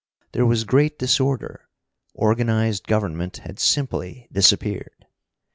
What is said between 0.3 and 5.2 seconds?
There was great disorder. Organized government had simply disappeared.